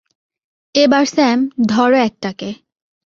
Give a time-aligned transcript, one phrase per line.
[0.75, 1.39] এবার স্যাম,
[1.69, 2.49] ধরো একটাকে!